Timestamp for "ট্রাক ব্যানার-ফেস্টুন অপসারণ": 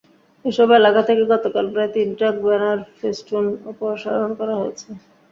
2.17-4.29